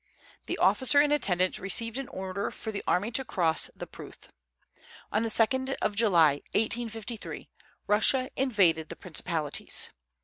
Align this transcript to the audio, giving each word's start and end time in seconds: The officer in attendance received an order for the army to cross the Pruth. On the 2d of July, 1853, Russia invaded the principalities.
The 0.47 0.57
officer 0.57 0.99
in 0.99 1.11
attendance 1.11 1.59
received 1.59 1.99
an 1.99 2.07
order 2.07 2.49
for 2.49 2.71
the 2.71 2.83
army 2.87 3.11
to 3.11 3.23
cross 3.23 3.69
the 3.75 3.85
Pruth. 3.85 4.29
On 5.11 5.21
the 5.21 5.29
2d 5.29 5.75
of 5.79 5.95
July, 5.95 6.41
1853, 6.55 7.51
Russia 7.85 8.31
invaded 8.35 8.89
the 8.89 8.95
principalities. 8.95 9.91